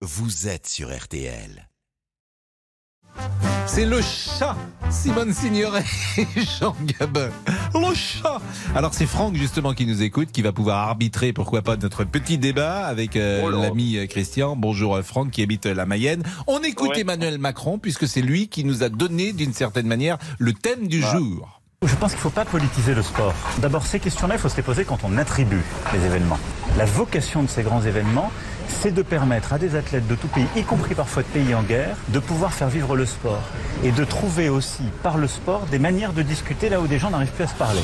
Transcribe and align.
vous 0.00 0.46
êtes 0.48 0.66
sur 0.68 0.96
RTL. 0.96 1.68
C'est 3.66 3.84
le 3.84 4.00
chat, 4.00 4.56
Simone 4.90 5.32
Signoret 5.34 5.84
et 6.16 6.26
Jean 6.60 6.74
Gabin. 6.82 7.30
Le 7.74 7.94
chat 7.94 8.40
Alors 8.74 8.94
c'est 8.94 9.06
Franck 9.06 9.34
justement 9.34 9.74
qui 9.74 9.86
nous 9.86 10.02
écoute, 10.02 10.30
qui 10.32 10.40
va 10.42 10.52
pouvoir 10.52 10.88
arbitrer, 10.88 11.32
pourquoi 11.32 11.62
pas, 11.62 11.76
notre 11.76 12.04
petit 12.04 12.38
débat 12.38 12.86
avec 12.86 13.16
euh, 13.16 13.42
Oh 13.44 13.50
l'ami 13.50 13.96
euh, 13.98 14.06
Christian. 14.06 14.56
Bonjour 14.56 14.94
euh, 14.96 15.02
Franck 15.02 15.32
qui 15.32 15.42
habite 15.42 15.66
la 15.66 15.84
Mayenne. 15.84 16.22
On 16.46 16.60
écoute 16.62 16.90
Ouais. 16.90 17.00
Emmanuel 17.00 17.38
Macron 17.38 17.78
puisque 17.78 18.06
c'est 18.06 18.22
lui 18.22 18.48
qui 18.48 18.64
nous 18.64 18.82
a 18.84 18.88
donné 18.88 19.32
d'une 19.32 19.52
certaine 19.52 19.86
manière 19.86 20.16
le 20.38 20.52
thème 20.52 20.86
du 20.86 21.02
Ah. 21.04 21.12
jour. 21.12 21.60
Je 21.82 21.94
pense 21.94 22.10
qu'il 22.10 22.18
ne 22.18 22.22
faut 22.22 22.30
pas 22.30 22.44
politiser 22.44 22.92
le 22.94 23.02
sport. 23.02 23.34
D'abord, 23.58 23.86
ces 23.86 24.00
questions-là, 24.00 24.34
il 24.34 24.40
faut 24.40 24.48
se 24.48 24.56
les 24.56 24.64
poser 24.64 24.84
quand 24.84 24.98
on 25.04 25.16
attribue 25.16 25.62
les 25.92 26.04
événements. 26.04 26.38
La 26.76 26.84
vocation 26.84 27.42
de 27.44 27.48
ces 27.48 27.62
grands 27.62 27.82
événements, 27.82 28.32
c'est 28.68 28.92
de 28.92 29.02
permettre 29.02 29.52
à 29.52 29.58
des 29.58 29.74
athlètes 29.74 30.06
de 30.06 30.14
tout 30.14 30.28
pays, 30.28 30.46
y 30.56 30.62
compris 30.62 30.94
parfois 30.94 31.22
de 31.22 31.28
pays 31.28 31.54
en 31.54 31.62
guerre, 31.62 31.96
de 32.08 32.18
pouvoir 32.18 32.52
faire 32.52 32.68
vivre 32.68 32.96
le 32.96 33.06
sport. 33.06 33.42
Et 33.82 33.92
de 33.92 34.04
trouver 34.04 34.48
aussi, 34.48 34.84
par 35.02 35.18
le 35.18 35.26
sport, 35.26 35.66
des 35.70 35.78
manières 35.78 36.12
de 36.12 36.22
discuter 36.22 36.68
là 36.68 36.80
où 36.80 36.86
des 36.86 36.98
gens 36.98 37.10
n'arrivent 37.10 37.32
plus 37.32 37.44
à 37.44 37.48
se 37.48 37.54
parler. 37.54 37.82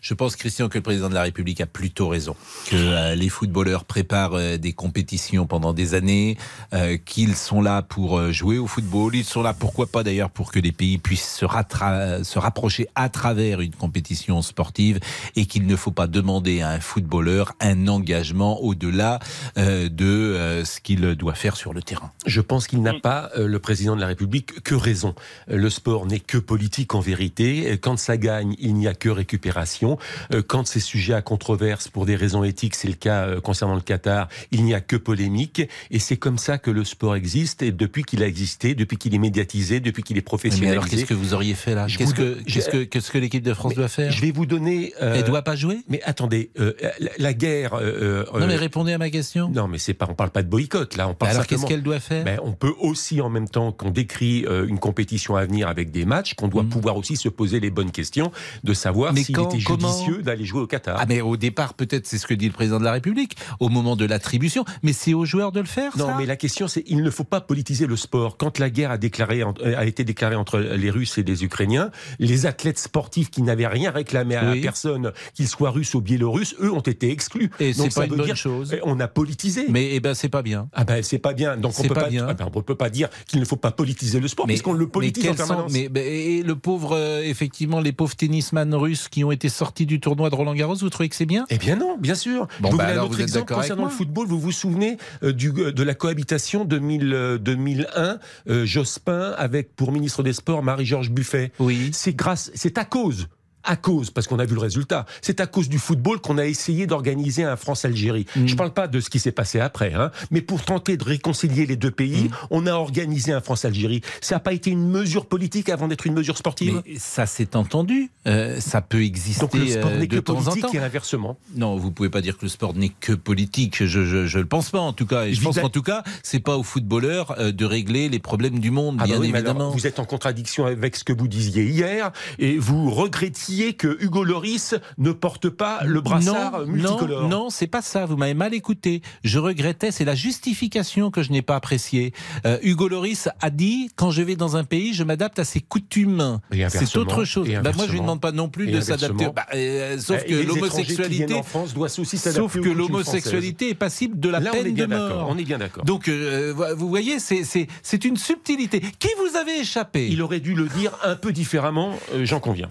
Je 0.00 0.14
pense, 0.14 0.34
Christian, 0.34 0.68
que 0.70 0.78
le 0.78 0.82
président 0.82 1.10
de 1.10 1.14
la 1.14 1.22
République 1.22 1.60
a 1.60 1.66
plutôt 1.66 2.08
raison. 2.08 2.34
Que 2.68 2.76
euh, 2.76 3.14
les 3.14 3.28
footballeurs 3.28 3.84
préparent 3.84 4.34
euh, 4.34 4.56
des 4.56 4.72
compétitions 4.72 5.46
pendant 5.46 5.74
des 5.74 5.92
années, 5.94 6.38
euh, 6.72 6.96
qu'ils 6.96 7.36
sont 7.36 7.60
là 7.60 7.82
pour 7.82 8.32
jouer 8.32 8.56
au 8.56 8.66
football. 8.66 9.14
Ils 9.14 9.24
sont 9.24 9.42
là, 9.42 9.52
pourquoi 9.52 9.86
pas 9.86 10.02
d'ailleurs, 10.02 10.30
pour 10.30 10.52
que 10.52 10.58
les 10.58 10.72
pays 10.72 10.96
puissent 10.96 11.36
se, 11.36 12.38
rapprocher 12.38 12.88
à 12.94 13.10
travers 13.10 13.60
une 13.60 13.74
compétition 13.74 14.40
sportive 14.40 15.00
et 15.36 15.44
qu'il 15.44 15.66
ne 15.66 15.76
faut 15.76 15.90
pas 15.90 16.06
demander 16.06 16.62
à 16.62 16.70
un 16.70 16.80
footballeur 16.80 17.52
un 17.60 17.86
engagement 17.86 18.62
au-delà 18.62 19.18
de 19.56 20.62
ce 20.64 20.80
qu'il 20.80 21.14
doit 21.14 21.34
faire 21.34 21.56
sur 21.56 21.74
le 21.74 21.82
terrain. 21.82 22.12
Je 22.26 22.40
pense 22.40 22.66
qu'il 22.66 22.82
n'a 22.82 22.94
pas, 22.94 23.30
le 23.36 23.58
président 23.58 23.96
de 23.96 24.00
la 24.00 24.06
République, 24.06 24.62
que 24.62 24.74
raison. 24.74 25.14
Le 25.48 25.68
sport 25.70 26.06
n'est 26.06 26.20
que 26.20 26.38
politique 26.38 26.94
en 26.94 27.00
vérité. 27.00 27.78
Quand 27.80 27.98
ça 27.98 28.16
gagne, 28.16 28.54
il 28.58 28.74
n'y 28.74 28.88
a 28.88 28.94
que 28.94 29.08
récupération. 29.08 29.89
Euh, 30.32 30.42
Quand 30.46 30.66
c'est 30.66 30.80
sujet 30.80 31.14
à 31.14 31.22
controverse 31.22 31.88
pour 31.88 32.06
des 32.06 32.16
raisons 32.16 32.44
éthiques, 32.44 32.74
c'est 32.74 32.88
le 32.88 32.94
cas 32.94 33.26
euh, 33.26 33.40
concernant 33.40 33.74
le 33.74 33.80
Qatar, 33.80 34.28
il 34.50 34.64
n'y 34.64 34.74
a 34.74 34.80
que 34.80 34.96
polémique. 34.96 35.62
Et 35.90 35.98
c'est 35.98 36.16
comme 36.16 36.38
ça 36.38 36.58
que 36.58 36.70
le 36.70 36.84
sport 36.84 37.16
existe. 37.16 37.62
Et 37.62 37.72
depuis 37.72 38.02
qu'il 38.04 38.22
a 38.22 38.26
existé, 38.26 38.74
depuis 38.74 38.96
qu'il 38.96 39.14
est 39.14 39.18
médiatisé, 39.18 39.80
depuis 39.80 40.02
qu'il 40.02 40.16
est 40.16 40.20
Mais 40.20 40.22
professionnalisé. 40.22 40.70
alors, 40.72 40.88
qu'est-ce 40.88 41.04
que 41.04 41.14
vous 41.14 41.34
auriez 41.34 41.54
fait 41.54 41.74
là 41.74 41.86
Qu'est-ce 41.88 43.10
que, 43.10 43.18
l'équipe 43.18 43.42
de 43.42 43.54
France 43.54 43.70
Mais 43.70 43.76
doit 43.76 43.88
faire 43.88 44.10
Je 44.12 44.20
vais 44.20 44.30
vous 44.32 44.46
donner. 44.46 44.92
euh, 45.02 45.14
Elle 45.16 45.24
doit 45.24 45.42
pas 45.42 45.56
jouer 45.56 45.78
Mais 45.88 46.00
attendez, 46.04 46.50
euh, 46.58 46.72
la, 46.98 47.10
la 47.18 47.32
guerre. 47.34 47.74
euh, 47.74 48.24
Non, 48.38 48.46
mais 48.46 48.56
répondez 48.56 48.92
à 48.92 48.98
ma 48.98 49.10
question. 49.10 49.48
non, 49.50 49.68
mais 49.68 49.78
c'est 49.78 49.94
pas. 49.94 50.06
On 50.08 50.14
parle 50.14 50.30
pas 50.30 50.42
de 50.42 50.48
boycott 50.48 50.96
là. 50.96 51.06
On 51.06 51.10
Mais 51.10 51.14
parle 51.16 51.32
alors, 51.32 51.46
qu'est-ce 51.46 51.66
qu'elle 51.66 51.82
doit 51.82 52.00
faire 52.00 52.24
Ben, 52.24 52.38
on 52.42 52.52
peut 52.52 52.74
aussi, 52.80 53.20
en 53.20 53.28
même 53.30 53.48
temps 53.48 53.72
qu'on 53.72 53.90
décrit 53.90 54.44
une 54.68 54.78
compétition 54.78 55.36
à 55.36 55.44
venir 55.44 55.68
avec 55.68 55.90
des 55.90 56.04
matchs, 56.04 56.34
qu'on 56.34 56.48
doit 56.48 56.62
Mhm. 56.62 56.68
pouvoir 56.68 56.96
aussi 56.96 57.16
se 57.16 57.28
poser 57.28 57.60
les 57.60 57.70
bonnes 57.70 57.90
questions 57.90 58.30
de 58.64 58.74
savoir 58.74 59.12
Mais 59.12 59.22
s'il 59.22 59.38
était 59.38 59.60
judicieux 59.80 60.22
d'aller 60.22 60.44
jouer 60.44 60.60
au 60.62 60.66
Qatar. 60.66 60.96
Ah 61.00 61.06
mais 61.08 61.20
au 61.20 61.36
départ 61.36 61.74
peut-être 61.74 62.06
c'est 62.06 62.18
ce 62.18 62.26
que 62.26 62.34
dit 62.34 62.46
le 62.46 62.52
président 62.52 62.78
de 62.78 62.84
la 62.84 62.92
République 62.92 63.36
au 63.60 63.68
moment 63.68 63.96
de 63.96 64.04
l'attribution, 64.04 64.64
mais 64.82 64.92
c'est 64.92 65.14
aux 65.14 65.24
joueurs 65.24 65.52
de 65.52 65.60
le 65.60 65.66
faire. 65.66 65.96
non, 65.96 66.06
ça? 66.06 66.14
mais 66.18 66.26
la 66.26 66.36
question 66.36 66.68
c'est 66.68 66.84
il 66.86 67.02
ne 67.02 67.10
faut 67.10 67.24
pas 67.24 67.40
politiser 67.40 67.86
le 67.86 67.96
sport. 67.96 68.36
Quand 68.36 68.58
la 68.58 68.70
guerre 68.70 68.90
a, 68.90 68.98
déclaré, 68.98 69.42
euh, 69.42 69.52
a 69.76 69.84
été 69.86 70.04
déclarée 70.04 70.36
entre 70.36 70.58
les 70.58 70.90
Russes 70.90 71.18
et 71.18 71.22
les 71.22 71.44
Ukrainiens, 71.44 71.90
les 72.18 72.46
athlètes 72.46 72.78
sportifs 72.78 73.30
qui 73.30 73.42
n'avaient 73.42 73.66
rien 73.66 73.90
réclamé 73.90 74.36
à 74.36 74.50
Oui. 74.52 74.60
personne, 74.60 75.12
qu'ils 75.34 75.48
soient 75.48 75.70
russes 75.70 75.94
ou 75.94 76.00
biélorusses, 76.00 76.54
eux 76.60 76.72
ont 76.72 76.80
été 76.80 77.10
exclus. 77.10 77.50
Et 77.60 77.72
c'est 77.72 77.90
ça 77.90 78.00
pas 78.02 78.06
une 78.06 78.16
bonne 78.16 78.26
dire 78.26 78.36
chose. 78.36 78.76
on 78.84 78.98
a 79.00 79.08
politisé. 79.08 79.66
Mais 79.68 79.90
eh 79.94 80.00
ben 80.00 80.14
c'est 80.14 80.28
pas 80.28 80.42
bien. 80.42 80.68
Ah 80.72 80.84
ben 80.84 81.02
c'est 81.02 81.18
pas 81.18 81.32
bien. 81.32 81.56
Donc 81.56 81.74
on 81.78 81.82
peut 81.82 81.94
pas 81.94 82.02
pas, 82.02 82.08
bien. 82.08 82.26
ah 82.28 82.34
ben, 82.34 82.48
on 82.54 82.62
peut 82.62 82.74
pas 82.74 82.90
dire 82.90 83.08
qu'il 83.26 83.40
ne 83.40 83.44
faut 83.44 83.56
pas 83.56 83.70
politiser 83.70 84.20
le 84.20 84.28
sport 84.28 84.46
puisqu'on 84.46 84.72
le 84.72 84.88
politise 84.88 85.24
mais 85.24 85.30
en 85.30 85.32
sont- 85.32 85.46
permanence. 85.46 85.72
mais- 85.72 85.90
et 86.00 86.42
le 86.42 86.56
pauvre 86.56 86.96
euh, 86.96 87.22
effectivement 87.22 87.80
les 87.80 87.92
pauvres 87.92 88.16
tennisman 88.16 88.74
russes 88.74 89.08
qui 89.08 89.22
ont 89.24 89.30
été 89.32 89.48
sortis 89.48 89.69
du 89.78 90.00
tournoi 90.00 90.30
de 90.30 90.34
Roland 90.34 90.54
Garros, 90.54 90.74
vous 90.76 90.90
trouvez 90.90 91.08
que 91.08 91.16
c'est 91.16 91.26
bien? 91.26 91.46
Eh 91.50 91.58
bien 91.58 91.76
non, 91.76 91.96
bien 91.98 92.14
sûr. 92.14 92.48
Bon, 92.60 92.68
Je 92.68 92.72
vous 92.72 92.78
bah 92.78 92.86
alors, 92.86 93.04
un 93.04 93.06
autre 93.06 93.16
vous 93.16 93.22
exemple 93.22 93.54
concernant 93.54 93.84
le 93.84 93.90
football? 93.90 94.26
Vous 94.26 94.40
vous 94.40 94.52
souvenez 94.52 94.98
euh, 95.22 95.32
du, 95.32 95.52
de 95.52 95.82
la 95.82 95.94
cohabitation 95.94 96.64
2000, 96.64 97.14
euh, 97.14 97.38
2001, 97.38 98.18
euh, 98.48 98.66
Jospin 98.66 99.34
avec 99.36 99.74
pour 99.74 99.92
ministre 99.92 100.22
des 100.22 100.32
Sports 100.32 100.62
Marie-Georges 100.62 101.10
Buffet? 101.10 101.52
Oui. 101.58 101.90
C'est 101.92 102.14
grâce, 102.14 102.50
c'est 102.54 102.78
à 102.78 102.84
cause. 102.84 103.28
À 103.62 103.76
cause, 103.76 104.10
parce 104.10 104.26
qu'on 104.26 104.38
a 104.38 104.44
vu 104.46 104.54
le 104.54 104.60
résultat, 104.60 105.04
c'est 105.20 105.40
à 105.40 105.46
cause 105.46 105.68
du 105.68 105.78
football 105.78 106.20
qu'on 106.20 106.38
a 106.38 106.46
essayé 106.46 106.86
d'organiser 106.86 107.44
un 107.44 107.56
France-Algérie. 107.56 108.24
Mm. 108.34 108.46
Je 108.46 108.52
ne 108.52 108.56
parle 108.58 108.72
pas 108.72 108.88
de 108.88 109.00
ce 109.00 109.10
qui 109.10 109.18
s'est 109.18 109.32
passé 109.32 109.60
après, 109.60 109.92
hein, 109.92 110.10
mais 110.30 110.40
pour 110.40 110.62
tenter 110.62 110.96
de 110.96 111.04
réconcilier 111.04 111.66
les 111.66 111.76
deux 111.76 111.90
pays, 111.90 112.24
Mm. 112.24 112.30
on 112.50 112.66
a 112.66 112.72
organisé 112.72 113.32
un 113.32 113.40
France-Algérie. 113.40 114.00
Ça 114.22 114.36
n'a 114.36 114.40
pas 114.40 114.52
été 114.54 114.70
une 114.70 114.88
mesure 114.88 115.26
politique 115.26 115.68
avant 115.68 115.88
d'être 115.88 116.06
une 116.06 116.14
mesure 116.14 116.38
sportive? 116.38 116.82
Mais 116.86 116.94
ça 116.98 117.26
s'est 117.26 117.54
entendu. 117.54 118.10
Euh, 118.26 118.60
ça 118.60 118.80
peut 118.80 119.02
exister 119.02 119.40
Donc 119.42 119.54
le 119.54 119.66
sport 119.66 119.90
euh, 119.90 119.98
n'est 119.98 120.06
de 120.06 120.16
que 120.16 120.20
temps 120.20 120.38
en 120.38 120.42
temps. 120.42 120.50
politique 120.52 120.74
et 120.74 120.78
inversement. 120.78 121.36
Non, 121.54 121.76
vous 121.76 121.90
pouvez 121.90 122.08
pas 122.10 122.22
dire 122.22 122.36
que 122.38 122.46
le 122.46 122.48
sport 122.48 122.74
n'est 122.74 122.88
que 123.00 123.12
politique. 123.12 123.84
Je, 123.84 124.04
je 124.26 124.38
le 124.38 124.46
pense 124.46 124.70
pas 124.70 124.80
en 124.80 124.92
tout 124.94 125.06
cas. 125.06 125.24
Et 125.26 125.34
je 125.34 125.40
pense 125.42 125.58
qu'en 125.58 125.68
tout 125.68 125.82
cas, 125.82 126.02
c'est 126.22 126.40
pas 126.40 126.56
aux 126.56 126.62
footballeurs 126.62 127.34
euh, 127.38 127.52
de 127.52 127.64
régler 127.66 128.08
les 128.08 128.18
problèmes 128.20 128.58
du 128.58 128.70
monde, 128.70 128.96
Ah 128.98 129.02
bah 129.02 129.06
bien 129.06 129.18
oui, 129.20 129.28
mais 129.32 129.38
alors, 129.38 129.50
évidemment. 129.52 129.70
vous 129.70 129.86
êtes 129.86 129.98
en 129.98 130.04
contradiction 130.06 130.64
avec 130.64 130.96
ce 130.96 131.04
que 131.04 131.12
vous 131.12 131.28
disiez 131.28 131.64
hier 131.66 132.10
et 132.38 132.56
vous 132.56 132.90
regrettiez 132.90 133.49
que 133.76 133.96
Hugo 134.00 134.24
Loris 134.24 134.74
ne 134.98 135.12
porte 135.12 135.48
pas 135.48 135.80
le 135.84 136.00
brassard 136.00 136.60
non, 136.60 136.66
multicolore. 136.66 137.22
Non, 137.22 137.28
non, 137.28 137.50
c'est 137.50 137.66
pas 137.66 137.82
ça. 137.82 138.06
Vous 138.06 138.16
m'avez 138.16 138.34
mal 138.34 138.54
écouté. 138.54 139.02
Je 139.24 139.38
regrettais, 139.38 139.90
c'est 139.90 140.04
la 140.04 140.14
justification 140.14 141.10
que 141.10 141.22
je 141.22 141.30
n'ai 141.32 141.42
pas 141.42 141.56
appréciée. 141.56 142.12
Euh, 142.46 142.58
Hugo 142.62 142.88
Loris 142.88 143.28
a 143.40 143.50
dit 143.50 143.90
quand 143.96 144.10
je 144.10 144.22
vais 144.22 144.36
dans 144.36 144.56
un 144.56 144.64
pays, 144.64 144.94
je 144.94 145.04
m'adapte 145.04 145.38
à 145.38 145.44
ses 145.44 145.60
coutumes. 145.60 146.38
Et 146.52 146.68
C'est 146.68 146.96
autre 146.96 147.24
chose. 147.24 147.48
et 147.48 147.54
Bah, 147.56 147.62
moi, 147.62 147.72
je 147.72 147.76
lui 147.92 147.98
inversement. 147.98 148.02
demande 148.02 148.20
pas 148.20 148.32
non 148.32 148.48
plus 148.48 148.68
Et 148.68 148.72
de 148.72 148.80
s'adapter. 148.80 149.28
Bah, 149.34 149.46
euh, 149.54 149.98
sauf 149.98 150.24
que 150.24 150.32
étrangers 150.32 150.34
qui 150.34 150.34
viennent 150.34 150.48
l'homosexualité, 150.48 151.34
en 151.34 151.42
France 151.42 151.74
doivent 151.74 151.94
aussi 151.98 152.18
s'adapter 152.18 152.40
sauf 152.40 152.60
que 152.60 152.68
l'homosexualité 152.68 153.70
est 153.70 153.74
passible 153.74 154.18
de 154.18 154.28
la. 154.28 154.40
Là, 154.40 154.50
est 154.54 154.62
peine 154.62 154.74
de 154.74 154.86
mort. 154.86 155.26
On 155.28 155.36
est 155.38 155.44
bien 155.44 155.58
d'accord. 155.58 155.84
Donc, 155.84 156.08
euh, 156.08 156.54
vous 156.76 156.88
voyez, 156.88 157.18
c'est 157.20 158.04
une 158.04 158.16
subtilité. 158.16 158.80
Qui 158.98 159.08
vous 159.18 159.36
avait 159.36 159.60
échappé? 159.60 160.08
Il 160.08 160.22
aurait 160.22 160.40
dû 160.40 160.54
le 160.54 160.68
dire 160.68 160.92
un 161.02 161.16
peu 161.16 161.32
différemment, 161.32 161.94
euh, 162.14 162.24
j'en 162.24 162.40
conviens. 162.40 162.68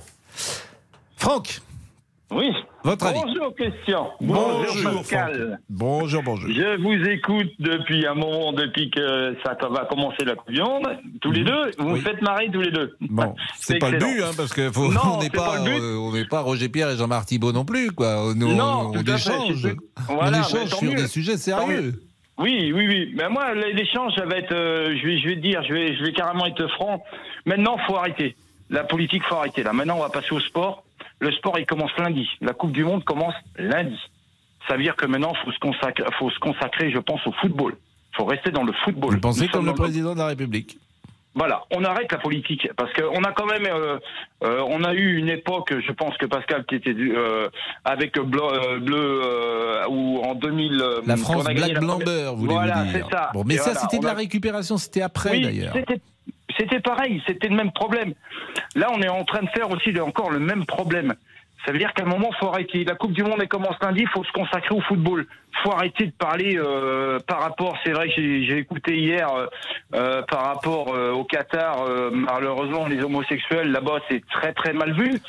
Franck, 1.19 1.59
Oui. 2.31 2.49
votre 2.83 3.07
avis 3.07 3.19
Bonjour 3.25 3.53
Christian. 3.55 4.09
Bonjour, 4.21 4.93
Pascal. 4.93 5.59
Bonjour, 5.69 6.23
bonjour. 6.23 6.49
Je 6.49 6.81
vous 6.81 7.09
écoute 7.09 7.49
depuis 7.59 8.05
un 8.07 8.13
moment, 8.13 8.53
depuis 8.53 8.89
que 8.89 9.35
ça 9.43 9.55
va 9.69 9.85
commencer 9.85 10.23
la 10.23 10.35
Coupe 10.35 10.51
du 10.53 10.61
Monde. 10.61 10.87
Tous 11.21 11.31
les 11.31 11.43
deux, 11.43 11.71
vous 11.77 11.83
Mhm. 11.87 11.91
Oui. 11.93 11.99
me 11.99 12.03
faites 12.05 12.21
marrer 12.21 12.49
tous 12.51 12.61
les 12.61 12.71
deux. 12.71 12.95
Bon, 13.01 13.35
c'est 13.57 13.79
pas 13.79 13.89
le 13.89 13.97
but, 13.97 14.21
hein, 14.23 14.31
parce 14.37 14.53
que 14.53 14.71
faut, 14.71 14.91
Non, 14.93 15.17
on 15.17 15.21
n'est 15.21 15.29
pas, 15.29 15.57
euh, 15.59 15.97
on 15.97 16.13
n'est 16.13 16.25
pas 16.25 16.39
Roger 16.41 16.69
Pierre 16.69 16.89
et 16.91 16.95
Jean-Marc 16.97 17.25
Thibault 17.27 17.51
non 17.51 17.65
plus, 17.65 17.91
quoi. 17.91 18.31
Nous, 18.35 18.53
Non, 18.55 18.87
on, 18.87 18.91
tout 18.93 18.99
à 19.11 19.17
fait, 19.17 19.29
échange, 19.33 19.67
on 20.07 20.15
voilà, 20.15 20.39
échange 20.39 20.69
sur 20.69 20.83
mieux. 20.83 20.95
des 20.95 21.07
sujets 21.07 21.35
sérieux. 21.37 22.01
Oui, 22.37 22.71
oui, 22.73 22.87
oui. 22.87 23.11
Mais 23.17 23.27
moi, 23.27 23.53
l'échange, 23.53 24.13
ça 24.15 24.25
va 24.25 24.37
être, 24.37 24.53
euh, 24.53 24.95
je 25.01 25.05
vais, 25.05 25.17
je 25.17 25.27
vais 25.27 25.35
te 25.35 25.41
dire, 25.41 25.61
je 25.67 25.73
vais, 25.73 25.97
je 25.97 26.03
vais 26.03 26.13
carrément 26.13 26.45
être 26.45 26.65
franc. 26.69 27.03
Maintenant, 27.45 27.77
faut 27.85 27.97
arrêter. 27.97 28.37
La 28.69 28.85
politique, 28.85 29.23
faut 29.27 29.35
arrêter. 29.35 29.63
Là, 29.63 29.73
maintenant, 29.73 29.97
on 29.97 30.01
va 30.01 30.09
passer 30.09 30.31
au 30.31 30.39
sport. 30.39 30.83
Le 31.19 31.31
sport, 31.33 31.57
il 31.59 31.65
commence 31.65 31.91
lundi. 31.97 32.27
La 32.41 32.53
Coupe 32.53 32.71
du 32.71 32.83
Monde 32.83 33.03
commence 33.03 33.33
lundi. 33.57 33.97
Ça 34.67 34.75
veut 34.77 34.83
dire 34.83 34.95
que 34.95 35.05
maintenant, 35.05 35.33
faut 35.43 35.51
se 35.51 35.59
consacrer, 35.59 36.03
faut 36.17 36.29
se 36.29 36.39
consacrer, 36.39 36.91
je 36.91 36.99
pense, 36.99 37.25
au 37.27 37.31
football. 37.41 37.75
Faut 38.15 38.25
rester 38.25 38.51
dans 38.51 38.63
le 38.63 38.73
football. 38.83 39.13
Vous 39.15 39.19
pensez 39.19 39.43
Nous 39.43 39.49
comme 39.49 39.65
le 39.65 39.73
président 39.73 40.13
de 40.13 40.19
la 40.19 40.27
République? 40.27 40.77
Voilà, 41.35 41.63
on 41.71 41.83
arrête 41.85 42.11
la 42.11 42.17
politique 42.17 42.67
parce 42.75 42.91
qu'on 42.93 43.23
a 43.23 43.31
quand 43.33 43.45
même, 43.45 43.65
euh, 43.67 43.99
euh, 44.43 44.63
on 44.67 44.83
a 44.83 44.93
eu 44.95 45.15
une 45.17 45.29
époque, 45.29 45.71
je 45.79 45.91
pense 45.91 46.17
que 46.17 46.25
Pascal 46.25 46.65
qui 46.65 46.75
était 46.75 46.93
euh, 46.97 47.47
avec 47.85 48.15
bleu, 48.19 48.79
bleu 48.81 49.21
ou 49.89 50.21
en 50.23 50.33
2000. 50.33 50.81
euh, 50.81 51.01
La 51.05 51.15
France 51.17 51.45
a 51.47 51.53
gagné 51.53 51.73
Black 51.73 51.73
la 51.73 51.79
Blamber, 51.79 52.31
voulez-vous 52.35 52.45
Voilà, 52.55 52.83
dire 52.83 52.91
c'est 53.05 53.15
ça. 53.15 53.29
Bon, 53.33 53.43
mais 53.45 53.53
Et 53.53 53.57
ça, 53.57 53.63
voilà, 53.65 53.79
c'était 53.79 53.99
de 53.99 54.05
on 54.05 54.07
la 54.07 54.13
récupération, 54.15 54.77
c'était 54.77 55.01
après 55.03 55.31
Oui, 55.31 55.41
d'ailleurs. 55.41 55.73
C'était- 56.59 56.79
pareil, 56.79 57.21
c'était 57.27 57.47
le 57.47 57.55
même 57.55 57.71
problème. 57.71 58.13
Là, 58.75 58.87
on 58.93 59.01
est 59.01 59.09
en 59.09 59.23
train 59.23 59.41
de 59.43 59.49
faire 59.49 59.69
aussi 59.71 59.97
encore 59.99 60.29
le 60.31 60.39
même 60.39 60.65
problème. 60.65 61.13
Ça 61.65 61.73
veut 61.73 61.77
dire 61.79 61.93
qu'à 61.93 62.03
un 62.03 62.07
moment, 62.07 62.29
faut 62.39 62.47
arrêter. 62.47 62.83
La 62.85 62.95
Coupe 62.95 63.11
du 63.11 63.21
Monde, 63.23 63.39
elle 63.41 63.47
commence 63.49 63.75
lundi, 63.81 64.01
il 64.01 64.07
faut 64.09 64.23
se 64.23 64.31
consacrer 64.31 64.73
au 64.75 64.81
football. 64.81 65.25
faut 65.63 65.71
arrêter 65.73 66.05
de 66.05 66.11
parler 66.11 66.57
euh, 66.57 67.19
par 67.27 67.41
rapport, 67.41 67.75
c'est 67.83 67.91
vrai 67.91 68.07
que 68.07 68.13
j'ai 68.15 68.57
écouté 68.59 68.97
hier, 68.97 69.27
euh, 69.33 69.45
euh, 69.93 70.21
par 70.21 70.45
rapport 70.45 70.93
euh, 70.95 71.11
au 71.11 71.25
Qatar, 71.25 71.83
malheureusement, 72.13 72.87
les 72.87 73.01
homosexuels, 73.03 73.69
là-bas, 73.71 73.99
c'est 74.09 74.21
très 74.31 74.53
très 74.53 74.71
mal 74.71 74.93
vu. 74.93 75.19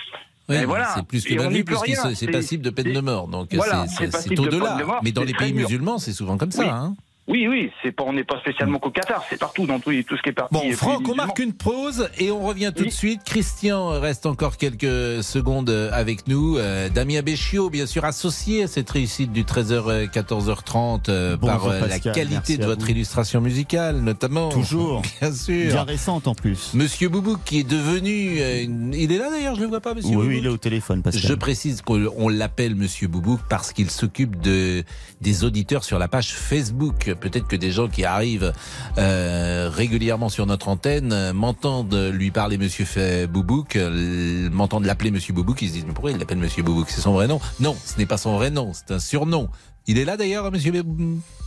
Oui, 0.49 0.65
voilà. 0.65 0.89
C'est 0.95 1.07
plus 1.07 1.25
que 1.25 1.35
mal 1.35 1.49
vu, 1.53 1.65
puisque 1.65 1.87
c'est- 2.15 2.31
passible 2.31 2.63
de 2.63 2.71
peine 2.71 2.93
de 2.93 3.01
mort. 3.01 3.27
Donc 3.29 3.49
Voilà, 3.53 3.87
c'est- 3.89 4.05
au-delà. 4.39 4.77
de 4.77 4.85
Mais 5.03 5.11
dans 5.13 5.23
les 5.25 5.35
pays 5.35 5.53
musulmans, 5.53 5.99
c'est 5.99 6.13
souvent 6.13 6.37
comme 6.37 6.51
ça. 6.53 6.63
Oui. 6.63 6.69
hein. 6.71 6.95
Oui, 7.31 7.47
oui, 7.49 7.71
c'est 7.81 7.93
pas, 7.93 8.03
on 8.05 8.13
n'est 8.13 8.25
pas 8.25 8.41
spécialement 8.41 8.81
qu'au 8.81 8.91
Qatar, 8.91 9.23
c'est 9.31 9.39
partout 9.39 9.65
dans 9.65 9.79
tout, 9.79 9.93
tout 10.03 10.17
ce 10.17 10.23
qui 10.23 10.31
est 10.31 10.33
parti. 10.33 10.53
Bon, 10.53 10.63
euh, 10.69 10.73
Franck, 10.75 11.09
on 11.09 11.15
marque 11.15 11.39
une 11.39 11.53
pause 11.53 12.09
et 12.19 12.33
on 12.33 12.41
revient 12.45 12.73
tout 12.75 12.83
Oui. 12.83 12.89
de 12.89 12.93
suite. 12.93 13.21
Christian 13.25 13.89
reste 14.01 14.27
encore 14.27 14.57
quelques 14.57 15.23
secondes 15.23 15.71
avec 15.93 16.27
nous. 16.27 16.59
Euh, 16.59 16.89
Damien 16.89 17.23
Béchiot, 17.23 17.71
bien 17.71 17.87
sûr, 17.87 18.05
associé 18.05 18.65
à 18.65 18.67
cette 18.67 18.91
réussite 18.91 19.31
du 19.33 19.45
13h, 19.45 20.11
14h30 20.11 21.09
euh, 21.09 21.37
Bonjour, 21.37 21.59
par 21.59 21.67
euh, 21.69 21.87
la 21.87 21.99
qualité 22.01 22.29
merci 22.31 22.59
de 22.59 22.65
votre 22.67 22.91
illustration 22.91 23.41
musicale, 23.41 24.01
notamment. 24.01 24.49
Toujours. 24.49 25.03
Bien 25.21 25.33
sûr. 25.33 25.67
Bien 25.73 25.85
récente 25.85 26.27
en 26.27 26.35
plus. 26.35 26.73
Monsieur 26.75 27.09
Boubouk 27.09 27.41
qui 27.45 27.61
est 27.61 27.69
devenu... 27.69 28.41
euh, 28.41 28.65
une- 28.65 28.93
Il 28.95 29.13
est 29.13 29.19
là 29.19 29.31
d'ailleurs, 29.31 29.55
je 29.55 29.61
ne 29.61 29.65
le 29.67 29.71
vois 29.71 29.81
pas, 29.81 29.95
monsieur 29.95 30.11
Oui, 30.11 30.17
Boubouk 30.17 30.29
oui, 30.31 30.39
il 30.39 30.47
est 30.47 30.51
au 30.51 30.57
téléphone, 30.57 31.03
Pascal. 31.03 31.23
Je 31.23 31.35
précise 31.35 31.81
qu'on 31.83 32.07
on 32.17 32.29
l'appelle 32.29 32.75
Monsieur 32.75 33.07
Boubouk 33.07 33.41
parce 33.49 33.73
qu'il 33.73 33.89
s'occupe 33.91 34.41
de 34.41 34.83
des 35.21 35.45
auditeurs 35.45 35.85
sur 35.85 35.99
la 35.99 36.09
page 36.09 36.33
Facebook. 36.33 37.15
Peut-être 37.21 37.47
que 37.47 37.57
des 37.57 37.71
gens 37.71 37.89
qui 37.89 38.05
arrivent 38.05 38.53
euh, 38.99 39.71
régulièrement 39.73 40.29
sur 40.29 40.47
notre 40.47 40.69
antenne 40.69 41.13
euh, 41.13 41.33
m'entendent 41.33 41.95
lui 42.13 42.31
parler 42.31 42.59
Monsieur 42.59 42.87
Boubouk, 43.27 43.77
euh, 43.77 44.49
m'entendent 44.51 44.85
l'appeler 44.87 45.11
Monsieur 45.11 45.33
Boubouk. 45.35 45.63
Ils 45.63 45.69
se 45.69 45.73
disent 45.75 45.85
mais 45.87 45.93
pourquoi 45.93 46.11
il 46.11 46.19
l'appelle 46.19 46.39
Monsieur 46.39 46.63
Boubouk? 46.63 46.89
C'est 46.91 47.01
son 47.01 47.13
vrai 47.13 47.27
nom 47.29 47.41
Non, 47.61 47.77
ce 47.85 47.99
n'est 47.99 48.07
pas 48.07 48.17
son 48.19 48.35
vrai 48.37 48.51
nom, 48.51 48.73
c'est 48.75 48.93
un 48.95 48.99
surnom. 48.99 49.49
Il 49.87 49.99
est 49.99 50.05
là 50.05 50.17
d'ailleurs, 50.17 50.53
Monsieur 50.53 50.73
Bé- 50.73 50.83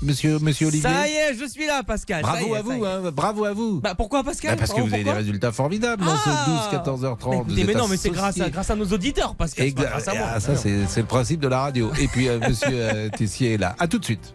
Monsieur 0.02 0.40
Monsieur 0.40 0.68
Olivier? 0.68 0.90
Ça 0.90 1.08
y 1.08 1.12
est, 1.12 1.36
je 1.40 1.46
suis 1.48 1.68
là, 1.68 1.84
Pascal. 1.84 2.24
Bravo 2.24 2.56
est, 2.56 2.58
à 2.58 2.62
vous, 2.62 2.84
hein, 2.84 3.12
bravo 3.16 3.46
à 3.46 3.54
vous. 3.54 3.80
Bah 3.80 3.94
pourquoi 3.96 4.24
Pascal? 4.24 4.52
Bah, 4.52 4.58
parce 4.60 4.74
que 4.74 4.81
vous 4.81 4.94
avez 4.94 5.04
des 5.04 5.12
résultats 5.12 5.52
formidables 5.52 6.04
Ah 6.06 6.18
ce 6.25 6.50
12 6.52 6.60
14 6.72 7.04
h 7.06 7.18
30 7.20 7.31
Mais, 7.48 7.54
écoutez, 7.54 7.64
mais 7.66 7.80
non, 7.80 7.88
mais 7.88 7.96
c'est 7.96 8.10
grâce 8.10 8.42
à, 8.42 8.50
grâce 8.50 8.70
à 8.70 8.75
nos 8.75 8.86
auditeurs, 8.88 9.36
Pascal. 9.36 9.72
grâce 9.74 10.08
à 10.08 10.16
moi. 10.16 10.25
Ah, 10.34 10.40
ça, 10.40 10.56
c'est 10.56 10.88
c'est 10.88 11.02
le 11.02 11.08
principe 11.08 11.40
de 11.40 11.48
la 11.48 11.60
radio. 11.62 11.92
Et 12.02 12.08
puis, 12.08 12.28
euh, 12.28 12.40
monsieur 12.40 12.68
euh, 12.72 13.10
Tessier 13.10 13.54
est 13.54 13.58
là. 13.58 13.75
À 13.80 13.88
tout 13.88 14.00
de 14.00 14.06
suite. 14.06 14.34